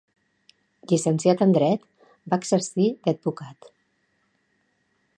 [0.91, 1.85] Llicenciat en Dret,
[2.33, 3.73] va exercir d'advocat.